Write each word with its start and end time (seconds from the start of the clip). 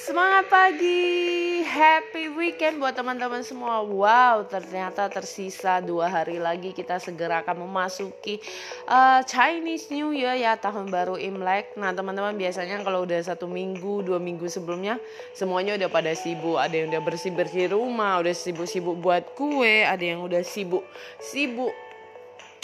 Semangat 0.00 0.48
pagi, 0.48 1.60
happy 1.60 2.32
weekend 2.32 2.80
buat 2.80 2.96
teman-teman 2.96 3.44
semua. 3.44 3.84
Wow, 3.84 4.48
ternyata 4.48 5.12
tersisa 5.12 5.76
dua 5.84 6.08
hari 6.08 6.40
lagi 6.40 6.72
kita 6.72 6.96
segera 6.96 7.44
akan 7.44 7.68
memasuki 7.68 8.40
uh, 8.88 9.20
Chinese 9.28 9.92
New 9.92 10.16
Year 10.16 10.40
ya 10.40 10.56
tahun 10.56 10.88
baru 10.88 11.20
Imlek. 11.20 11.76
Nah 11.76 11.92
teman-teman 11.92 12.32
biasanya 12.32 12.80
kalau 12.80 13.04
udah 13.04 13.20
satu 13.20 13.44
minggu, 13.44 14.00
dua 14.00 14.16
minggu 14.16 14.48
sebelumnya 14.48 14.96
semuanya 15.36 15.76
udah 15.76 15.92
pada 15.92 16.16
sibuk. 16.16 16.56
Ada 16.56 16.80
yang 16.80 16.96
udah 16.96 17.02
bersih 17.04 17.36
bersih 17.36 17.68
rumah, 17.68 18.24
udah 18.24 18.32
sibuk-sibuk 18.32 18.96
buat 19.04 19.36
kue, 19.36 19.84
ada 19.84 20.00
yang 20.00 20.24
udah 20.24 20.40
sibuk 20.40 20.80
sibuk 21.20 21.76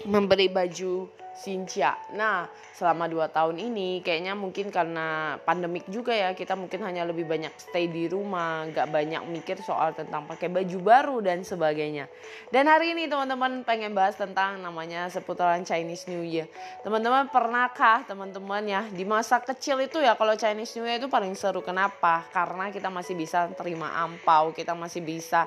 memberi 0.09 0.49
baju 0.49 1.05
Sincha. 1.37 2.01
Nah, 2.17 2.49
selama 2.73 3.05
dua 3.07 3.29
tahun 3.29 3.61
ini 3.61 4.01
kayaknya 4.01 4.33
mungkin 4.33 4.73
karena 4.73 5.37
pandemik 5.45 5.85
juga 5.93 6.17
ya 6.17 6.33
kita 6.33 6.57
mungkin 6.57 6.81
hanya 6.85 7.05
lebih 7.05 7.29
banyak 7.29 7.53
stay 7.61 7.89
di 7.89 8.09
rumah, 8.09 8.65
nggak 8.73 8.89
banyak 8.89 9.23
mikir 9.29 9.61
soal 9.61 9.93
tentang 9.93 10.25
pakai 10.25 10.49
baju 10.49 10.79
baru 10.81 11.17
dan 11.21 11.45
sebagainya. 11.45 12.09
Dan 12.49 12.69
hari 12.69 12.97
ini 12.97 13.05
teman-teman 13.07 13.63
pengen 13.69 13.93
bahas 13.93 14.17
tentang 14.17 14.61
namanya 14.61 15.13
seputaran 15.13 15.65
Chinese 15.65 16.09
New 16.09 16.25
Year. 16.25 16.49
Teman-teman 16.81 17.29
pernahkah 17.29 18.09
teman-teman 18.09 18.65
ya 18.65 18.83
di 18.89 19.05
masa 19.05 19.37
kecil 19.41 19.81
itu 19.85 20.01
ya 20.01 20.17
kalau 20.17 20.33
Chinese 20.35 20.73
New 20.81 20.89
Year 20.89 20.97
itu 20.97 21.09
paling 21.13 21.37
seru 21.37 21.61
kenapa? 21.61 22.25
Karena 22.33 22.73
kita 22.73 22.89
masih 22.89 23.13
bisa 23.13 23.49
terima 23.53 23.93
ampau, 23.93 24.57
kita 24.57 24.73
masih 24.73 25.05
bisa 25.05 25.45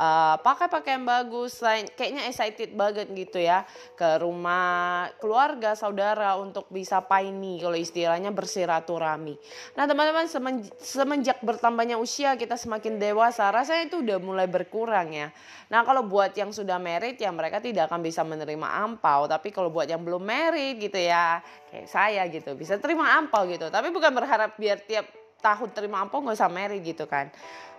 uh, 0.00 0.36
pakai 0.40 0.72
pakaian 0.72 1.04
bagus, 1.04 1.60
kayaknya 1.96 2.28
excited 2.28 2.72
banget 2.72 3.08
gitu 3.12 3.40
ya 3.40 3.68
ke 3.96 4.20
rumah 4.20 5.08
keluarga, 5.26 5.74
saudara 5.74 6.38
untuk 6.38 6.70
bisa 6.70 7.02
paini 7.02 7.58
kalau 7.58 7.74
istilahnya 7.74 8.30
bersiraturami. 8.30 9.34
Nah 9.74 9.90
teman-teman 9.90 10.30
semenjak 10.78 11.42
bertambahnya 11.42 11.98
usia 11.98 12.38
kita 12.38 12.54
semakin 12.54 13.02
dewasa 13.02 13.50
rasanya 13.50 13.90
itu 13.90 14.06
udah 14.06 14.22
mulai 14.22 14.46
berkurang 14.46 15.10
ya. 15.10 15.34
Nah 15.66 15.82
kalau 15.82 16.06
buat 16.06 16.30
yang 16.38 16.54
sudah 16.54 16.78
merit 16.78 17.18
ya 17.18 17.34
mereka 17.34 17.58
tidak 17.58 17.90
akan 17.90 18.06
bisa 18.06 18.22
menerima 18.22 18.68
ampau. 18.86 19.26
Tapi 19.26 19.50
kalau 19.50 19.74
buat 19.74 19.90
yang 19.90 20.06
belum 20.06 20.22
merit 20.22 20.78
gitu 20.78 21.02
ya 21.02 21.42
kayak 21.74 21.90
saya 21.90 22.22
gitu 22.30 22.54
bisa 22.54 22.78
terima 22.78 23.18
ampau 23.18 23.42
gitu. 23.50 23.66
Tapi 23.66 23.90
bukan 23.90 24.14
berharap 24.14 24.54
biar 24.54 24.78
tiap 24.86 25.10
tahun 25.42 25.74
terima 25.74 26.06
ampau 26.06 26.22
nggak 26.22 26.38
usah 26.38 26.46
merit 26.46 26.86
gitu 26.86 27.10
kan. 27.10 27.34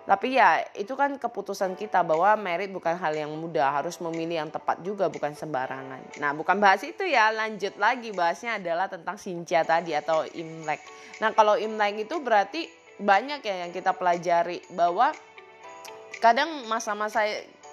Tapi 0.07 0.39
ya 0.39 0.63
itu 0.71 0.95
kan 0.95 1.19
keputusan 1.19 1.75
kita 1.75 1.99
bahwa 1.99 2.31
merit 2.39 2.71
bukan 2.71 2.95
hal 2.95 3.11
yang 3.11 3.27
mudah, 3.35 3.67
harus 3.75 3.99
memilih 3.99 4.39
yang 4.39 4.47
tepat 4.47 4.79
juga 4.79 5.11
bukan 5.11 5.35
sembarangan. 5.35 5.99
Nah 6.23 6.31
bukan 6.31 6.63
bahas 6.63 6.79
itu 6.87 7.03
ya, 7.03 7.27
lanjut 7.35 7.75
lagi 7.75 8.15
bahasnya 8.15 8.55
adalah 8.55 8.87
tentang 8.87 9.19
Sinja 9.19 9.67
tadi 9.67 9.91
atau 9.91 10.23
Imlek. 10.31 10.79
Nah 11.19 11.35
kalau 11.35 11.59
Imlek 11.59 12.07
itu 12.07 12.23
berarti 12.23 12.71
banyak 13.03 13.43
ya 13.43 13.67
yang 13.67 13.75
kita 13.75 13.91
pelajari 13.91 14.63
bahwa 14.71 15.11
kadang 16.23 16.65
masa-masa 16.71 17.27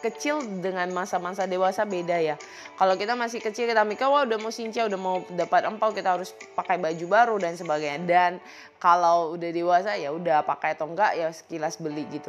kecil 0.05 0.45
dengan 0.61 0.93
masa-masa 0.93 1.49
dewasa 1.49 1.89
beda 1.89 2.21
ya. 2.21 2.37
Kalau 2.77 2.95
kita 3.01 3.17
masih 3.17 3.41
kecil 3.41 3.65
kita 3.65 3.81
mikir 3.89 4.05
wah 4.05 4.29
udah 4.29 4.37
mau 4.37 4.53
sinca, 4.53 4.85
udah 4.85 5.01
mau 5.01 5.25
dapat 5.33 5.65
empau 5.65 5.97
kita 5.97 6.21
harus 6.21 6.37
pakai 6.53 6.77
baju 6.77 7.07
baru 7.09 7.37
dan 7.41 7.57
sebagainya. 7.57 8.05
Dan 8.05 8.33
kalau 8.85 9.33
udah 9.33 9.49
dewasa 9.49 9.97
ya 9.97 10.13
udah 10.13 10.45
pakai 10.45 10.77
atau 10.77 10.85
enggak 10.85 11.17
ya 11.17 11.33
sekilas 11.33 11.81
beli 11.81 12.05
gitu. 12.13 12.29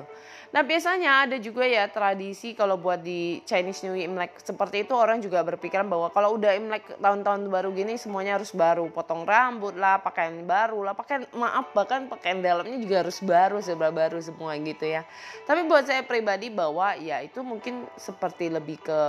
Nah 0.56 0.64
biasanya 0.64 1.28
ada 1.28 1.36
juga 1.36 1.68
ya 1.68 1.84
tradisi 1.92 2.56
kalau 2.56 2.80
buat 2.80 3.02
di 3.02 3.44
Chinese 3.44 3.84
New 3.84 3.98
Year 3.98 4.08
Imlek 4.08 4.40
seperti 4.40 4.88
itu 4.88 4.96
orang 4.96 5.20
juga 5.20 5.42
berpikiran 5.42 5.84
bahwa 5.90 6.08
kalau 6.16 6.40
udah 6.40 6.56
Imlek 6.56 6.96
tahun-tahun 6.96 7.50
baru 7.52 7.76
gini 7.76 8.00
semuanya 8.00 8.40
harus 8.40 8.56
baru, 8.56 8.88
potong 8.88 9.26
rambut 9.28 9.76
lah, 9.76 10.00
pakaian 10.00 10.46
baru 10.46 10.86
lah, 10.86 10.94
pakaian 10.96 11.26
maaf 11.36 11.74
bahkan 11.76 12.08
pakaian 12.08 12.40
dalamnya 12.40 12.78
juga 12.78 13.04
harus 13.04 13.18
baru, 13.20 13.58
sebelah 13.60 13.92
baru 13.92 14.22
semua 14.22 14.54
gitu 14.62 14.86
ya. 14.86 15.02
Tapi 15.50 15.66
buat 15.66 15.90
saya 15.90 16.06
pribadi 16.06 16.54
bahwa 16.54 16.94
ya 17.02 17.20
itu 17.26 17.42
mungkin 17.42 17.65
seperti 17.96 18.52
lebih 18.52 18.82
ke 18.84 19.00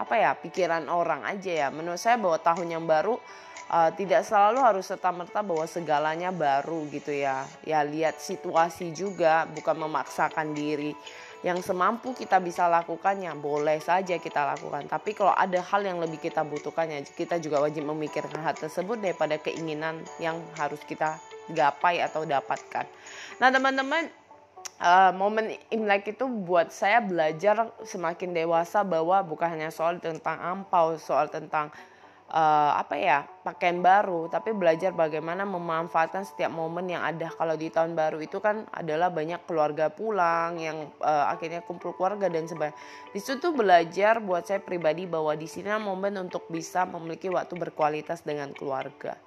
apa 0.00 0.14
ya 0.16 0.32
pikiran 0.32 0.88
orang 0.88 1.28
aja 1.28 1.66
ya. 1.66 1.68
Menurut 1.68 2.00
saya 2.00 2.16
bahwa 2.16 2.40
tahun 2.40 2.72
yang 2.72 2.84
baru 2.88 3.20
uh, 3.68 3.90
tidak 3.92 4.24
selalu 4.24 4.64
harus 4.64 4.88
serta 4.88 5.12
merta 5.12 5.44
bahwa 5.44 5.68
segalanya 5.68 6.32
baru 6.32 6.88
gitu 6.88 7.12
ya. 7.12 7.44
Ya 7.68 7.84
lihat 7.84 8.16
situasi 8.16 8.96
juga 8.96 9.44
bukan 9.52 9.76
memaksakan 9.76 10.56
diri. 10.56 10.96
Yang 11.40 11.72
semampu 11.72 12.12
kita 12.12 12.36
bisa 12.36 12.68
lakukan 12.68 13.16
ya 13.16 13.32
boleh 13.32 13.80
saja 13.80 14.20
kita 14.20 14.56
lakukan. 14.56 14.88
Tapi 14.88 15.16
kalau 15.16 15.32
ada 15.32 15.60
hal 15.60 15.84
yang 15.84 16.00
lebih 16.00 16.20
kita 16.20 16.44
butuhkan 16.44 16.88
ya 16.88 17.00
kita 17.04 17.40
juga 17.40 17.64
wajib 17.64 17.88
memikirkan 17.88 18.40
hal 18.40 18.56
tersebut 18.56 19.00
daripada 19.00 19.40
keinginan 19.40 20.04
yang 20.20 20.36
harus 20.56 20.80
kita 20.84 21.16
gapai 21.52 22.04
atau 22.04 22.28
dapatkan. 22.28 22.84
Nah 23.40 23.48
teman-teman 23.48 24.08
uh, 24.80 25.12
momen 25.12 25.54
Imlek 25.68 26.16
itu 26.16 26.24
buat 26.26 26.72
saya 26.72 26.98
belajar 27.04 27.70
semakin 27.84 28.32
dewasa 28.32 28.80
bahwa 28.82 29.20
bukan 29.22 29.48
hanya 29.52 29.70
soal 29.70 30.00
tentang 30.00 30.40
ampau, 30.40 30.96
soal 30.96 31.28
tentang 31.28 31.68
uh, 32.30 32.72
apa 32.78 32.94
ya 32.96 33.18
pakaian 33.42 33.82
baru 33.82 34.30
tapi 34.30 34.54
belajar 34.54 34.94
bagaimana 34.94 35.42
memanfaatkan 35.44 36.24
setiap 36.24 36.50
momen 36.50 36.88
yang 36.88 37.04
ada. 37.04 37.28
Kalau 37.28 37.54
di 37.58 37.68
tahun 37.68 37.92
baru 37.92 38.22
itu 38.22 38.38
kan 38.38 38.64
adalah 38.72 39.12
banyak 39.12 39.44
keluarga 39.44 39.90
pulang 39.92 40.56
yang 40.56 40.88
uh, 41.02 41.28
akhirnya 41.28 41.60
kumpul 41.66 41.92
keluarga 41.92 42.30
dan 42.30 42.48
sebagainya. 42.48 42.78
Di 43.12 43.20
situ 43.20 43.52
belajar 43.52 44.22
buat 44.22 44.46
saya 44.48 44.62
pribadi 44.62 45.04
bahwa 45.04 45.34
di 45.36 45.46
sini 45.50 45.68
momen 45.76 46.16
untuk 46.16 46.48
bisa 46.48 46.86
memiliki 46.88 47.28
waktu 47.28 47.54
berkualitas 47.58 48.24
dengan 48.24 48.54
keluarga 48.56 49.18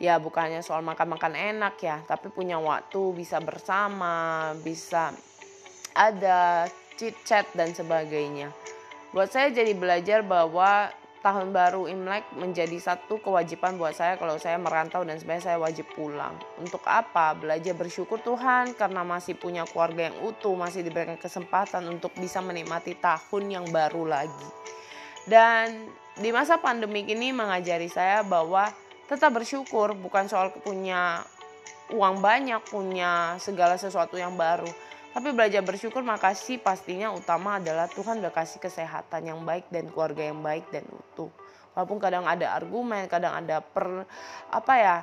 ya 0.00 0.16
bukannya 0.16 0.64
soal 0.64 0.80
makan-makan 0.80 1.36
enak 1.36 1.76
ya 1.84 2.00
tapi 2.08 2.32
punya 2.32 2.56
waktu 2.56 3.12
bisa 3.12 3.36
bersama 3.38 4.50
bisa 4.64 5.12
ada 5.92 6.64
chit 6.96 7.14
chat 7.28 7.44
dan 7.52 7.76
sebagainya 7.76 8.48
buat 9.12 9.28
saya 9.28 9.52
jadi 9.52 9.76
belajar 9.76 10.24
bahwa 10.24 10.88
tahun 11.20 11.52
baru 11.52 11.84
Imlek 11.84 12.32
menjadi 12.32 12.80
satu 12.80 13.20
kewajiban 13.20 13.76
buat 13.76 13.92
saya 13.92 14.16
kalau 14.16 14.40
saya 14.40 14.56
merantau 14.56 15.04
dan 15.04 15.20
sebenarnya 15.20 15.52
saya 15.52 15.58
wajib 15.60 15.84
pulang. 15.92 16.32
Untuk 16.56 16.80
apa? 16.88 17.36
Belajar 17.36 17.76
bersyukur 17.76 18.24
Tuhan 18.24 18.72
karena 18.72 19.04
masih 19.04 19.36
punya 19.36 19.68
keluarga 19.68 20.08
yang 20.08 20.16
utuh, 20.24 20.56
masih 20.56 20.80
diberikan 20.80 21.20
kesempatan 21.20 21.84
untuk 21.92 22.16
bisa 22.16 22.40
menikmati 22.40 22.96
tahun 22.96 23.52
yang 23.52 23.66
baru 23.68 24.08
lagi. 24.08 24.48
Dan 25.28 25.92
di 26.16 26.32
masa 26.32 26.56
pandemi 26.56 27.04
ini 27.04 27.36
mengajari 27.36 27.92
saya 27.92 28.24
bahwa 28.24 28.72
tetap 29.10 29.34
bersyukur 29.34 29.90
bukan 29.98 30.30
soal 30.30 30.54
punya 30.62 31.26
uang 31.90 32.22
banyak, 32.22 32.62
punya 32.70 33.34
segala 33.42 33.74
sesuatu 33.74 34.14
yang 34.14 34.38
baru. 34.38 34.70
Tapi 35.10 35.34
belajar 35.34 35.66
bersyukur 35.66 36.06
makasih 36.06 36.62
pastinya 36.62 37.10
utama 37.10 37.58
adalah 37.58 37.90
Tuhan 37.90 38.22
udah 38.22 38.30
kasih 38.30 38.62
kesehatan 38.62 39.26
yang 39.26 39.42
baik 39.42 39.66
dan 39.74 39.90
keluarga 39.90 40.30
yang 40.30 40.38
baik 40.38 40.70
dan 40.70 40.86
utuh. 40.86 41.26
Walaupun 41.74 41.98
kadang 41.98 42.22
ada 42.22 42.54
argumen, 42.54 43.10
kadang 43.10 43.34
ada 43.34 43.58
per 43.58 44.06
apa 44.54 44.74
ya 44.78 44.96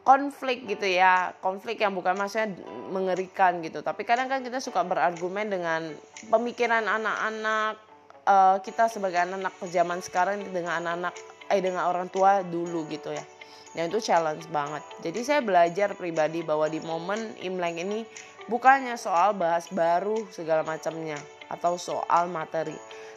konflik 0.00 0.64
gitu 0.64 0.88
ya. 0.88 1.36
Konflik 1.44 1.84
yang 1.84 1.92
bukan 1.92 2.16
maksudnya 2.16 2.56
mengerikan 2.88 3.60
gitu. 3.60 3.84
Tapi 3.84 4.08
kadang 4.08 4.32
kan 4.32 4.40
kita 4.40 4.64
suka 4.64 4.80
berargumen 4.80 5.52
dengan 5.52 5.92
pemikiran 6.32 6.88
anak-anak 6.88 7.76
uh, 8.24 8.56
kita 8.64 8.88
sebagai 8.88 9.28
anak-anak 9.28 9.52
zaman 9.68 10.00
sekarang 10.00 10.40
dengan 10.48 10.80
anak-anak 10.80 11.12
eh 11.52 11.60
dengan 11.60 11.84
orang 11.84 12.08
tua 12.08 12.40
dulu 12.40 12.88
gitu 12.88 13.12
ya 13.12 13.24
dan 13.72 13.88
itu 13.90 14.02
challenge 14.02 14.46
banget. 14.50 14.82
Jadi 15.04 15.20
saya 15.22 15.40
belajar 15.40 15.94
pribadi 15.94 16.42
bahwa 16.42 16.66
di 16.66 16.82
momen 16.82 17.38
Imlek 17.42 17.80
ini 17.82 18.02
bukannya 18.50 18.98
soal 18.98 19.36
bahas 19.36 19.70
baru 19.70 20.26
segala 20.34 20.66
macamnya 20.66 21.18
atau 21.50 21.74
soal 21.78 22.30
materi 22.30 22.74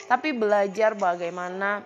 tapi 0.08 0.36
belajar 0.36 1.00
bagaimana 1.00 1.84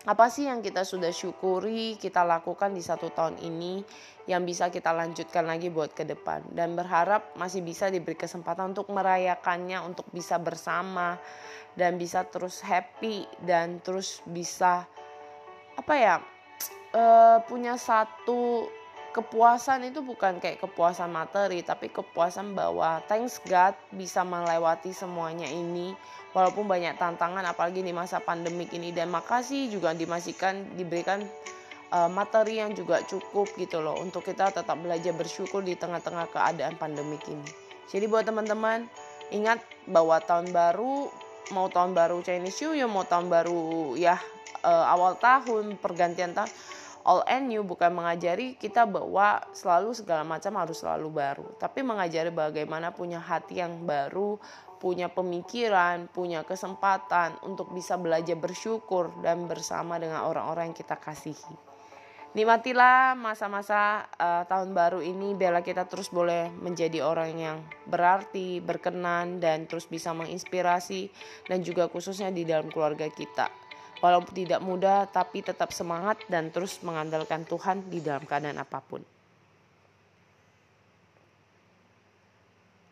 apa 0.00 0.32
sih 0.32 0.48
yang 0.48 0.64
kita 0.64 0.80
sudah 0.80 1.12
syukuri 1.12 2.00
kita 2.00 2.24
lakukan 2.24 2.72
di 2.72 2.80
satu 2.80 3.12
tahun 3.12 3.36
ini 3.42 3.84
yang 4.24 4.48
bisa 4.48 4.72
kita 4.72 4.96
lanjutkan 4.96 5.44
lagi 5.44 5.68
buat 5.68 5.92
ke 5.92 6.08
depan. 6.08 6.40
Dan 6.56 6.72
berharap 6.72 7.36
masih 7.36 7.60
bisa 7.60 7.92
diberi 7.92 8.16
kesempatan 8.16 8.72
untuk 8.72 8.88
merayakannya 8.88 9.82
untuk 9.84 10.08
bisa 10.08 10.40
bersama 10.40 11.20
dan 11.76 12.00
bisa 12.00 12.24
terus 12.24 12.64
happy 12.64 13.28
dan 13.44 13.84
terus 13.84 14.24
bisa 14.24 14.88
apa 15.76 15.94
ya 16.00 16.16
uh, 16.94 17.38
punya 17.46 17.78
satu 17.78 18.68
kepuasan 19.10 19.90
itu 19.90 20.06
bukan 20.06 20.38
kayak 20.38 20.62
kepuasan 20.62 21.10
materi 21.10 21.66
tapi 21.66 21.90
kepuasan 21.90 22.54
bahwa 22.54 23.02
thanks 23.10 23.42
God 23.42 23.74
bisa 23.90 24.22
melewati 24.22 24.94
semuanya 24.94 25.50
ini 25.50 25.98
walaupun 26.30 26.70
banyak 26.70 26.94
tantangan 26.94 27.42
apalagi 27.42 27.82
di 27.82 27.90
masa 27.90 28.22
pandemik 28.22 28.70
ini. 28.70 28.94
Dan 28.94 29.10
makasih 29.10 29.70
juga 29.70 29.90
dimasihkan 29.94 30.78
diberikan 30.78 31.26
uh, 31.90 32.10
materi 32.10 32.62
yang 32.62 32.70
juga 32.74 33.02
cukup 33.06 33.50
gitu 33.58 33.82
loh 33.82 33.98
untuk 33.98 34.22
kita 34.26 34.54
tetap 34.54 34.78
belajar 34.78 35.10
bersyukur 35.14 35.60
di 35.66 35.74
tengah-tengah 35.74 36.30
keadaan 36.30 36.78
pandemik 36.78 37.22
ini. 37.26 37.50
Jadi 37.90 38.06
buat 38.06 38.22
teman-teman 38.22 38.86
ingat 39.34 39.58
bahwa 39.90 40.22
tahun 40.22 40.54
baru 40.54 41.10
mau 41.50 41.70
tahun 41.70 41.94
baru 41.94 42.22
Chinese 42.22 42.58
New 42.64 42.78
Year 42.78 42.90
mau 42.90 43.06
tahun 43.06 43.26
baru 43.30 43.94
ya 43.98 44.18
uh, 44.62 44.84
awal 44.90 45.18
tahun 45.18 45.78
pergantian 45.78 46.34
tahun 46.34 46.50
all 47.04 47.24
and 47.26 47.48
new 47.48 47.64
bukan 47.64 47.92
mengajari 47.92 48.56
kita 48.56 48.84
bahwa 48.84 49.40
selalu 49.56 49.96
segala 49.96 50.22
macam 50.24 50.52
harus 50.60 50.84
selalu 50.84 51.08
baru, 51.08 51.46
tapi 51.56 51.80
mengajari 51.80 52.28
bagaimana 52.28 52.92
punya 52.92 53.20
hati 53.20 53.60
yang 53.60 53.88
baru, 53.88 54.36
punya 54.80 55.08
pemikiran, 55.08 56.08
punya 56.12 56.44
kesempatan 56.44 57.36
untuk 57.44 57.72
bisa 57.72 57.96
belajar 57.96 58.36
bersyukur 58.36 59.12
dan 59.24 59.48
bersama 59.48 59.96
dengan 59.96 60.28
orang-orang 60.28 60.72
yang 60.72 60.76
kita 60.76 60.96
kasihi. 60.96 61.69
Nikmatilah 62.30 63.18
masa-masa 63.18 64.06
uh, 64.14 64.46
tahun 64.46 64.70
baru 64.70 65.02
ini 65.02 65.34
biarlah 65.34 65.66
kita 65.66 65.90
terus 65.90 66.14
boleh 66.14 66.46
menjadi 66.62 67.02
orang 67.02 67.34
yang 67.34 67.58
berarti, 67.90 68.62
berkenan 68.62 69.42
dan 69.42 69.66
terus 69.66 69.90
bisa 69.90 70.14
menginspirasi 70.14 71.10
dan 71.50 71.66
juga 71.66 71.90
khususnya 71.90 72.30
di 72.30 72.46
dalam 72.46 72.70
keluarga 72.70 73.10
kita. 73.10 73.50
Walaupun 73.98 74.30
tidak 74.30 74.62
mudah 74.62 75.10
tapi 75.10 75.42
tetap 75.42 75.74
semangat 75.74 76.22
dan 76.30 76.54
terus 76.54 76.78
mengandalkan 76.86 77.42
Tuhan 77.50 77.90
di 77.90 77.98
dalam 77.98 78.22
keadaan 78.22 78.62
apa 78.62 78.78
pun. 78.78 79.02